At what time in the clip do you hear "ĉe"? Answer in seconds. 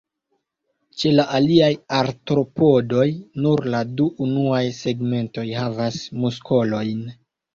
1.01-1.09